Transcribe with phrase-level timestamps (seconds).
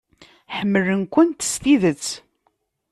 [0.57, 2.07] Ḥemmlen-kent s tidet.